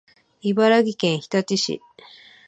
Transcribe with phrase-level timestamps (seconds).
[0.41, 1.79] 茨城県日立市